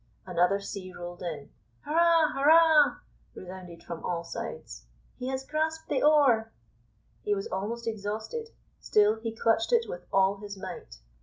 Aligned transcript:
Another 0.25 0.59
sea 0.59 0.91
rolled 0.91 1.21
in. 1.21 1.51
"Hurrah, 1.81 2.33
hurrah!" 2.33 2.95
resounded 3.35 3.83
from 3.83 4.03
all 4.03 4.23
sides; 4.23 4.87
"he 5.19 5.27
has 5.27 5.45
grasped 5.45 5.89
the 5.89 6.01
oar." 6.01 6.51
He 7.21 7.35
was 7.35 7.45
almost 7.49 7.85
exhausted, 7.87 8.49
still 8.79 9.19
he 9.19 9.31
clutched 9.35 9.71
it 9.71 9.85
with 9.87 10.07
all 10.11 10.37
his 10.37 10.57
might. 10.57 10.95